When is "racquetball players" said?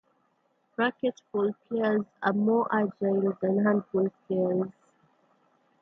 0.79-2.05